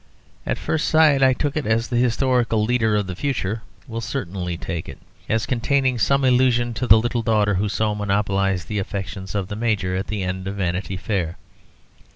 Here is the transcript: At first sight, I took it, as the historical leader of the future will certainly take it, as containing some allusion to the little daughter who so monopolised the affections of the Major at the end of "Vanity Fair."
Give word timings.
At 0.47 0.57
first 0.57 0.87
sight, 0.87 1.21
I 1.21 1.33
took 1.33 1.55
it, 1.55 1.67
as 1.67 1.87
the 1.89 1.97
historical 1.97 2.63
leader 2.65 2.95
of 2.95 3.05
the 3.05 3.15
future 3.15 3.61
will 3.87 4.01
certainly 4.01 4.57
take 4.57 4.89
it, 4.89 4.97
as 5.29 5.45
containing 5.45 5.99
some 5.99 6.23
allusion 6.25 6.73
to 6.73 6.87
the 6.87 6.97
little 6.97 7.21
daughter 7.21 7.53
who 7.53 7.69
so 7.69 7.93
monopolised 7.93 8.67
the 8.67 8.79
affections 8.79 9.35
of 9.35 9.47
the 9.47 9.55
Major 9.55 9.95
at 9.95 10.07
the 10.07 10.23
end 10.23 10.47
of 10.47 10.55
"Vanity 10.55 10.97
Fair." 10.97 11.37